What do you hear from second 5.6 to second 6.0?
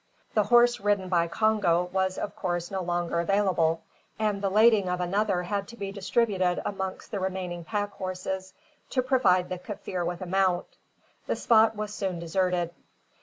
to be